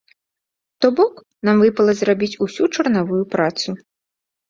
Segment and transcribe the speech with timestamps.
[0.85, 1.13] То бок,
[1.51, 3.81] нам выпала зрабіць усю чарнавую працу.